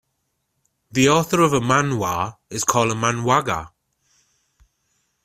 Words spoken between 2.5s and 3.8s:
called a manhwaga.